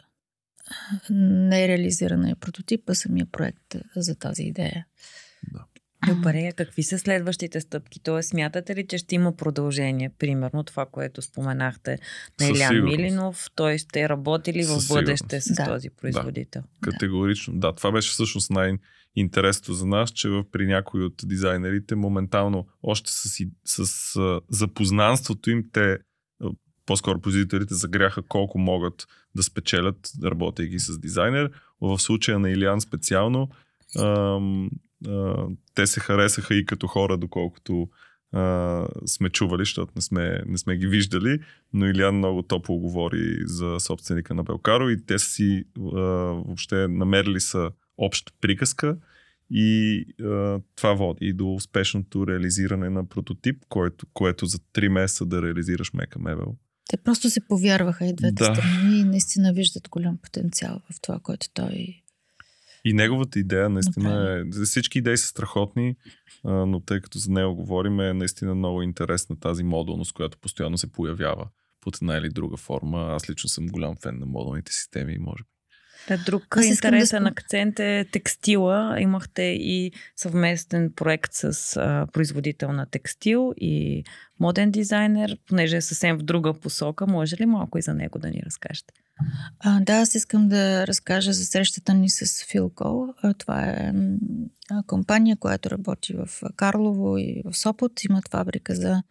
[1.11, 4.87] Не е реализирана е прототипа, самия проект за тази идея.
[6.09, 8.01] Добре, а какви са следващите стъпки?
[8.01, 10.11] Тоест, смятате ли, че ще има продължение?
[10.19, 11.91] Примерно това, което споменахте
[12.41, 12.97] на Със Илян сигурност.
[12.99, 13.47] Милинов.
[13.55, 15.65] Той ще работи ли в бъдеще с Да.
[15.65, 16.63] този производител?
[16.81, 17.55] Категорично.
[17.55, 17.59] Да.
[17.59, 23.45] да, това беше всъщност най-интересното за нас, че при някои от дизайнерите моментално още с,
[23.65, 25.99] с, а, запознанството им те
[26.87, 31.51] по-скоро производителите загряха колко могат да спечелят, работейки с дизайнер.
[31.81, 33.49] В случая на Илиан специално
[33.99, 34.71] ам,
[35.09, 37.89] а, те се харесаха и като хора, доколкото
[38.33, 41.39] а, сме чували, защото не сме, не сме ги виждали,
[41.73, 47.41] но Илян много топло говори за собственика на Белкаро и те си а, въобще намерили
[47.41, 48.97] са обща приказка
[49.51, 55.43] и а, това води до успешното реализиране на прототип, което, което за 3 месеца да
[55.43, 56.57] реализираш мека мебел.
[56.91, 58.45] Те просто се повярваха и двете Да.
[58.45, 62.03] страни и наистина виждат голям потенциал в това, което той...
[62.85, 64.65] И неговата идея наистина е...
[64.65, 65.97] Всички идеи са страхотни,
[66.45, 70.93] но тъй като за него говорим, е наистина много интересна тази модулност, която постоянно се
[70.93, 71.49] появява
[71.81, 72.99] под една или друга форма.
[73.01, 75.60] Аз лично съм голям фен на модулните системи, може би.
[76.09, 78.97] Та, друг Аз да интересен спом- акцент е текстила.
[79.01, 84.05] Имахте и съвместен проект с а, производител на текстил и
[84.41, 87.07] моден дизайнер, понеже е съвсем в друга посока.
[87.07, 88.95] Може ли малко и за него да ни разкажете?
[89.59, 93.15] А, да, аз искам да разкажа за срещата ни с Филко.
[93.39, 93.93] Това е
[94.87, 98.05] компания, която работи в Карлово и в Сопот.
[98.05, 99.03] Имат фабрика за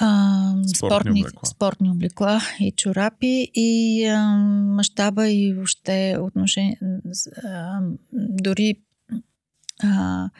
[0.00, 1.48] а, Спортни спортни, облекла.
[1.48, 4.36] спортни облекла и чорапи и а,
[4.76, 6.78] мащаба и въобще отношение,
[7.44, 7.80] а,
[8.12, 8.74] дори
[9.82, 10.30] а,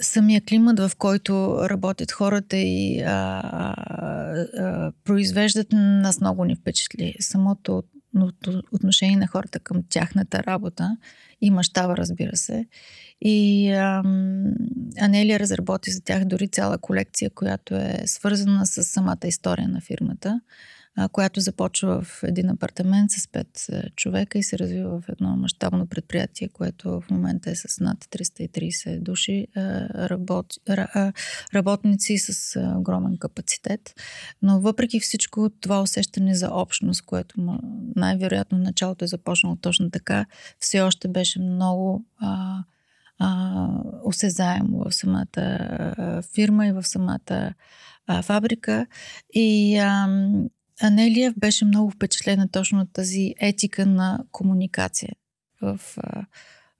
[0.00, 3.74] самия климат, в който работят хората и а, а,
[4.58, 7.14] а, произвеждат, нас много ни впечатли.
[7.20, 7.82] Самото
[8.16, 10.96] от- отношение на хората към тяхната работа
[11.40, 12.66] и мащаба, разбира се.
[13.20, 14.44] И ам,
[15.00, 20.40] Анелия разработи за тях дори цяла колекция, която е свързана с самата история на фирмата,
[21.12, 25.86] която започва в един апартамент с пет е, човека и се развива в едно мащабно
[25.86, 29.46] предприятие, което в момента е с над 330 души
[29.94, 30.46] работ,
[31.54, 33.94] работници с огромен капацитет.
[34.42, 37.60] Но въпреки всичко това усещане за общност, което
[37.96, 40.26] най-вероятно началото е започнало точно така,
[40.58, 42.64] все още беше много а,
[43.18, 43.68] а,
[44.04, 47.54] осезаемо в самата фирма и в самата
[48.22, 48.86] фабрика.
[49.32, 50.08] И а,
[50.80, 55.12] Анелия беше много впечатлена точно от тази етика на комуникация
[55.62, 56.26] в, а,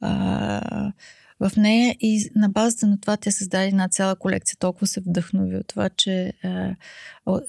[0.00, 0.92] а,
[1.40, 4.56] в нея и на базата на това тя създаде една цяла колекция.
[4.58, 6.74] Толкова се вдъхнови от това, че а,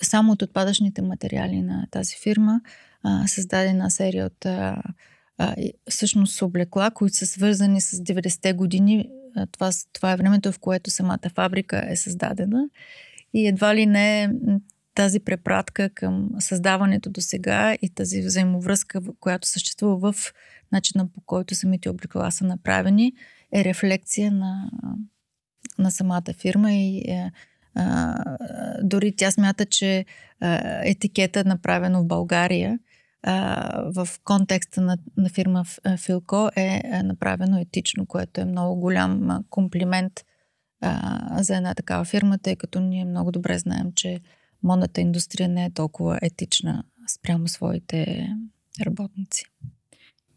[0.02, 2.62] само от отпадъчните материали на тази фирма
[3.04, 4.84] а, създаде една серия от а,
[5.38, 5.56] а,
[5.90, 9.10] всъщност облекла, които са свързани с 90-те години.
[9.52, 12.70] Това, това е времето, в което самата фабрика е създадена.
[13.34, 14.30] И едва ли не
[14.96, 20.34] тази препратка към създаването до сега и тази взаимовръзка, която съществува в
[20.72, 23.14] начина по който самите облекла са направени,
[23.54, 24.72] е рефлекция на,
[25.80, 27.32] на самата фирма и е,
[27.76, 28.16] а,
[28.84, 30.06] дори тя смята, че
[30.40, 32.80] а, етикета, направено в България,
[33.96, 39.44] в контекста на, на фирма а, Филко е, е направено етично, което е много голям
[39.50, 40.14] комплимент
[40.82, 44.20] а, за една такава фирма, тъй като ние много добре знаем, че
[44.64, 48.30] модната индустрия не е толкова етична спрямо своите
[48.86, 49.46] работници.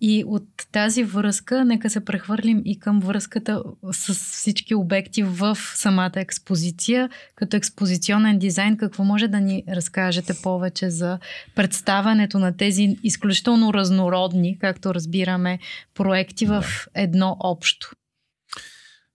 [0.01, 6.13] И от тази връзка, нека се прехвърлим и към връзката с всички обекти в самата
[6.17, 7.11] експозиция.
[7.35, 11.19] Като експозиционен дизайн, какво може да ни разкажете повече за
[11.55, 15.59] представянето на тези изключително разнородни, както разбираме,
[15.95, 17.93] проекти в едно общо?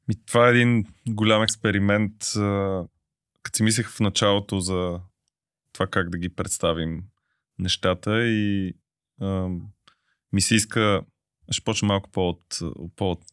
[0.08, 2.13] Ми, това е един голям експеримент.
[3.50, 5.00] Като си мислех в началото за
[5.74, 7.04] това как да ги представим
[7.60, 8.74] нещата и
[9.22, 9.50] а,
[10.34, 11.02] ми се иска,
[11.52, 12.60] ще почна малко по-от,
[12.96, 13.24] по-от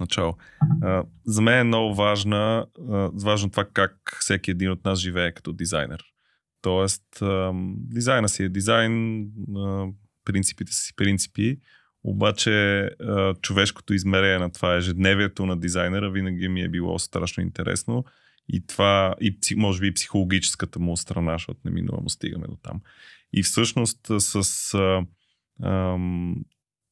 [0.00, 0.36] начало.
[0.82, 5.32] А, за мен е много важна, а, важно това как всеки един от нас живее
[5.32, 6.04] като дизайнер.
[6.62, 9.24] Тоест, а, дизайна си е дизайн,
[9.56, 9.86] а,
[10.24, 11.56] принципите си принципи,
[12.04, 18.04] обаче а, човешкото измерение на това ежедневието на дизайнера винаги ми е било страшно интересно
[18.48, 22.80] и това, и може би и психологическата му страна, защото неминуемо стигаме до там.
[23.32, 25.06] И всъщност а, с, а,
[25.62, 26.36] ам,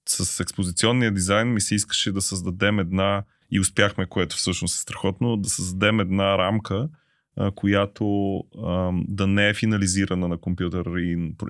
[0.09, 5.37] с експозиционния дизайн ми се искаше да създадем една, и успяхме, което всъщност е страхотно,
[5.37, 6.89] да създадем една рамка,
[7.37, 8.37] а, която
[8.67, 10.87] ам, да не е финализирана на компютър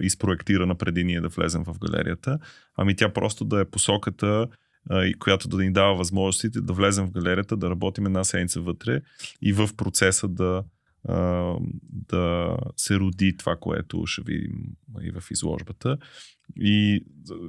[0.00, 2.38] и, спроектирана преди ние да влезем в галерията,
[2.76, 4.48] ами тя просто да е посоката, а,
[4.90, 9.00] и която да ни дава възможностите да влезем в галерията, да работим една седмица вътре
[9.42, 10.64] и в процеса да,
[12.08, 14.52] да се роди това, което ще видим
[15.02, 15.96] и в изложбата.
[16.56, 17.04] И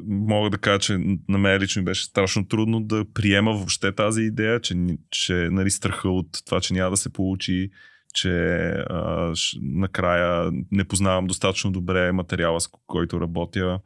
[0.08, 0.98] мога да кажа, че
[1.30, 4.76] на мен лично беше страшно трудно да приема въобще тази идея, че,
[5.10, 7.70] че нали, страха от това, че няма да се получи,
[8.14, 8.30] че
[8.90, 13.80] а, накрая не познавам достатъчно добре материала, с който работя.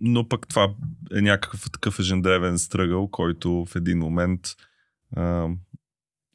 [0.00, 0.74] Но пък това
[1.16, 4.40] е някакъв такъв ежедневен стръгъл, който в един момент
[5.16, 5.48] а,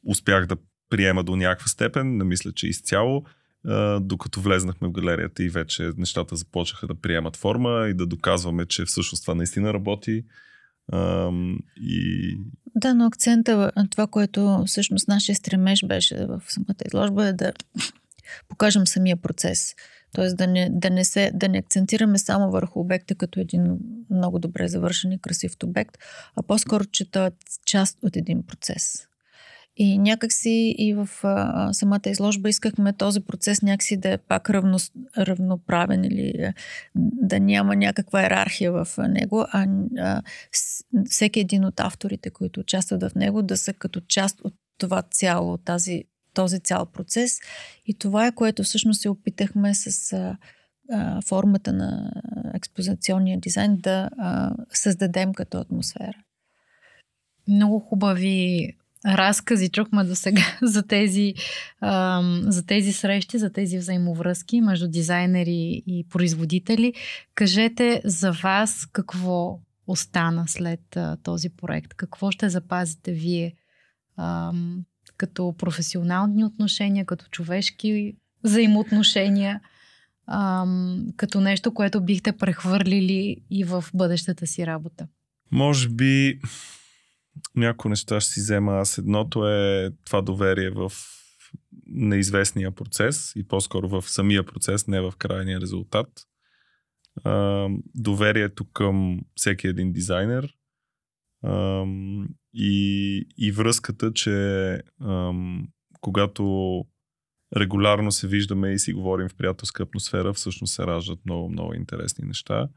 [0.06, 0.56] успях да
[0.90, 3.24] приема до някаква степен, не мисля, че изцяло,
[3.66, 8.66] а, докато влезнахме в галерията и вече нещата започнаха да приемат форма и да доказваме,
[8.66, 10.24] че всъщност това наистина работи.
[10.92, 11.30] А,
[11.76, 12.36] и...
[12.74, 17.52] Да, но акцента, това, което всъщност нашия стремеж беше в самата изложба е да
[18.48, 19.74] покажем самия процес.
[20.14, 23.78] Тоест да не, да, не се, да не акцентираме само върху обекта като един
[24.10, 25.98] много добре завършен и красив обект,
[26.36, 27.30] а по-скоро, че той е
[27.66, 29.06] част от един процес.
[29.76, 34.78] И някакси и в а, самата изложба искахме този процес някакси да е пак равно,
[35.18, 36.52] равноправен или
[36.94, 39.66] да няма някаква иерархия в него, а,
[39.98, 40.22] а
[41.10, 45.58] всеки един от авторите, които участват в него, да са като част от това цяло,
[45.58, 46.04] тази,
[46.34, 47.38] този цял процес.
[47.86, 50.36] И това е което всъщност се опитахме с а,
[50.92, 52.12] а, формата на
[52.54, 56.18] експозиционния дизайн да а, създадем като атмосфера.
[57.48, 58.68] Много хубави
[59.06, 61.34] разкази чухме до сега за тези,
[62.42, 66.94] за тези срещи, за тези взаимовръзки между дизайнери и производители.
[67.34, 71.94] Кажете за вас какво остана след този проект?
[71.94, 73.54] Какво ще запазите вие
[75.16, 79.60] като професионални отношения, като човешки взаимоотношения,
[81.16, 85.06] като нещо, което бихте прехвърлили и в бъдещата си работа?
[85.50, 86.40] Може би
[87.56, 88.98] някои неща ще си взема аз.
[88.98, 90.92] Едното е това доверие в
[91.86, 96.08] неизвестния процес и по-скоро в самия процес, не в крайния резултат.
[97.24, 100.54] А, доверието към всеки един дизайнер
[101.42, 101.84] а,
[102.54, 104.30] и, и връзката, че
[105.00, 105.32] а,
[106.00, 106.84] когато
[107.56, 112.28] регулярно се виждаме и си говорим в приятелска атмосфера, всъщност се раждат много, много интересни
[112.28, 112.68] неща.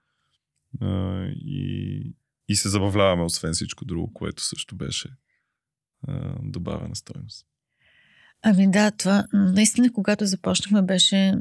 [0.81, 2.15] А, и,
[2.47, 5.09] и се забавляваме, освен всичко друго, което също беше
[6.07, 7.47] а, добавена стойност.
[8.47, 11.33] Ами да, това наистина, когато започнахме, беше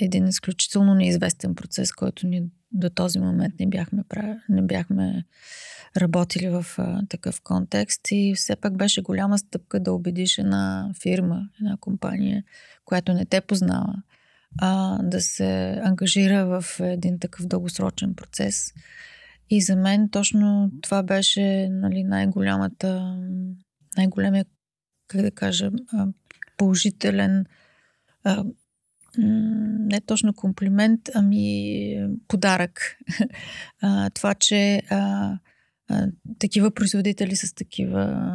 [0.00, 2.42] един изключително неизвестен процес, който ни
[2.72, 5.24] до този момент не бяхме, прави, не бяхме
[5.96, 8.00] работили в а, такъв контекст.
[8.10, 12.44] И все пак беше голяма стъпка да убедиш една фирма, една компания,
[12.84, 13.94] която не те познава,
[14.58, 18.72] а, да се ангажира в един такъв дългосрочен процес.
[19.50, 23.18] И за мен точно това беше нали, най-голямата,
[23.96, 24.44] най-големия,
[25.08, 25.70] как да кажа,
[26.60, 27.44] положителен,
[29.18, 32.96] не точно комплимент, ами подарък.
[34.14, 34.82] Това, че
[36.38, 38.26] такива производители с такива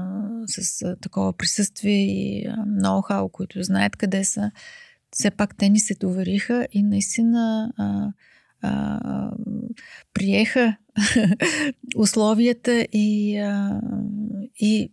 [0.48, 4.52] с такова присъствие и ноу-хау, които знаят къде са,
[5.12, 8.12] все пак те ни се довериха и наистина а,
[8.62, 9.32] а,
[10.14, 10.78] приеха
[11.96, 13.82] условията и, а,
[14.60, 14.92] и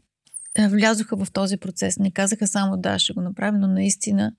[0.59, 1.99] влязоха в този процес.
[1.99, 4.33] Не казаха само да, ще го направим, но наистина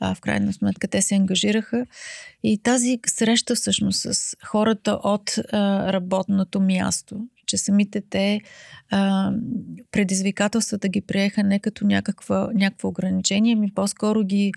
[0.00, 1.86] а, в крайна сметка те се ангажираха.
[2.42, 8.40] И тази среща всъщност с хората от а, работното място, че самите те
[8.90, 9.32] а,
[9.90, 14.52] предизвикателствата ги приеха не като някаква, някакво ограничение, ми по-скоро ги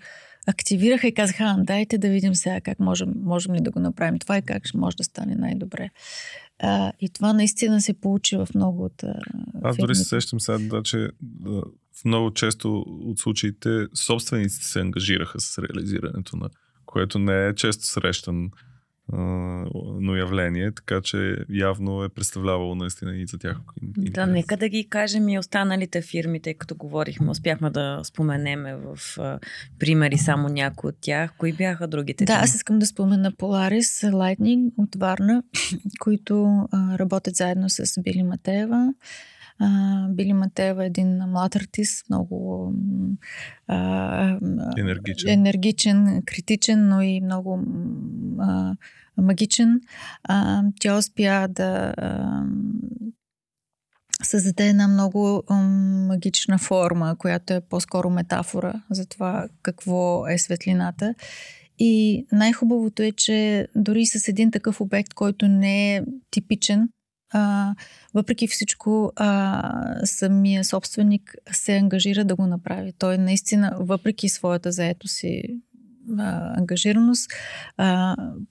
[0.46, 4.38] активираха и казаха, дайте да видим сега как можем, можем ли да го направим това
[4.38, 5.90] и как може да стане най-добре.
[6.58, 9.02] А, и това наистина се получи в много от.
[9.02, 9.14] А,
[9.62, 11.08] Аз дори се сещам сега, да, че
[12.00, 16.48] в много често от случаите собствениците се ангажираха с реализирането на
[16.86, 18.50] което не е често срещан
[19.12, 23.56] но явление, така че явно е представлявало наистина и за тях.
[23.82, 29.18] Да, нека да ги кажем и останалите фирми, тъй като говорихме, успяхме да споменеме в
[29.18, 29.38] а,
[29.78, 31.32] примери само някои от тях.
[31.38, 32.24] Кои бяха другите?
[32.24, 35.42] Да, аз искам да спомена Polaris Lightning от Варна,
[35.98, 38.94] които а, работят заедно с Били Матеева.
[40.10, 42.72] Били Матеева е един млад артист, много
[43.70, 45.30] uh, енергичен.
[45.30, 48.76] енергичен, критичен, но и много uh,
[49.16, 49.80] магичен.
[50.28, 52.46] Uh, тя успя да uh,
[54.22, 55.42] създаде една много
[56.08, 61.14] магична форма, която е по-скоро метафора за това какво е светлината.
[61.78, 66.88] И най-хубавото е, че дори с един такъв обект, който не е типичен,
[67.30, 67.74] а,
[68.14, 72.92] въпреки всичко, а, самия собственик се ангажира да го направи.
[72.98, 75.42] Той наистина, въпреки своята заето си
[76.56, 77.30] ангажираност,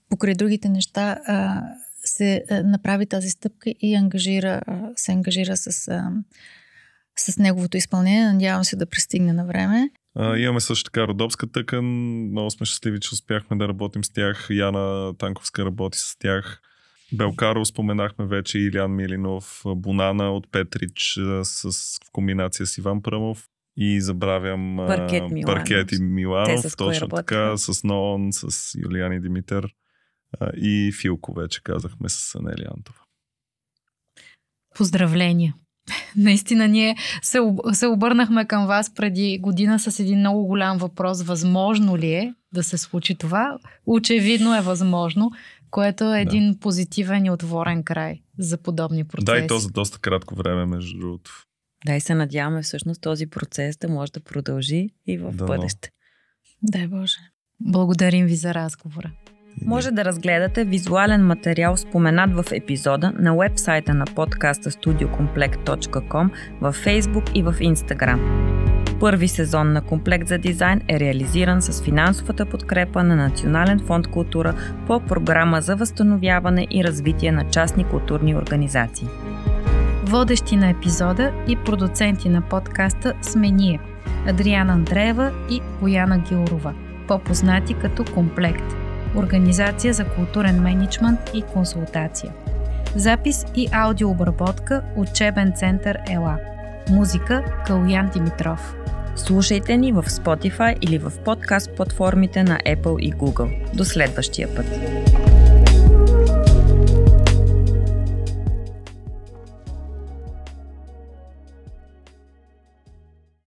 [0.09, 1.63] покрай другите неща, а,
[2.05, 6.11] се а, направи тази стъпка и ангажира, а, се ангажира с, а,
[7.17, 8.33] с неговото изпълнение.
[8.33, 9.89] Надявам се да пристигне на време.
[10.37, 11.85] Имаме също така Родопска тъкан.
[12.31, 14.47] Много сме щастливи, че успяхме да работим с тях.
[14.49, 16.61] Яна Танковска работи с тях.
[17.13, 21.71] Белкаро споменахме вече Илян Милинов, Бонана от Петрич с
[22.07, 23.47] в комбинация с Иван Пръмов
[23.77, 25.55] и забравям Паркет Миланов.
[25.55, 29.73] Паркет и Миланов, Те с точно така, с Ноон, с Юлиани Димитър
[30.39, 32.99] а, и Филко вече казахме с Анели Антова.
[34.77, 35.55] Поздравления!
[36.15, 37.39] Наистина ние се,
[37.73, 41.23] се обърнахме към вас преди година с един много голям въпрос.
[41.23, 43.57] Възможно ли е да се случи това?
[43.85, 45.31] Очевидно е възможно,
[45.71, 49.25] което е един позитивен и отворен край за подобни процеси.
[49.25, 51.31] Да, и то за доста кратко време, между другото.
[51.85, 55.47] Да, и се надяваме всъщност този процес да може да продължи и в Дано.
[55.47, 55.89] бъдеще.
[56.63, 57.17] Дай Боже.
[57.59, 59.11] Благодарим ви за разговора.
[59.65, 66.29] Може да разгледате визуален материал, споменат в епизода на вебсайта на подкаста studiocomplect.com,
[66.61, 68.76] във Facebook и в Instagram.
[68.99, 74.53] Първи сезон на Комплект за дизайн е реализиран с финансовата подкрепа на Национален фонд култура
[74.87, 79.07] по програма за възстановяване и развитие на частни културни организации.
[80.03, 83.79] Водещи на епизода и продуценти на подкаста сме ние,
[84.27, 86.73] Адриана Андреева и Бояна Гилрова,
[87.07, 88.75] по-познати като Комплект,
[89.15, 92.33] организация за културен менеджмент и консултация.
[92.95, 96.56] Запис и аудиообработка Учебен център ЕЛА.
[96.89, 98.75] Музика Калуян Димитров.
[99.15, 103.75] Слушайте ни в Spotify или в подкаст платформите на Apple и Google.
[103.75, 104.65] До следващия път!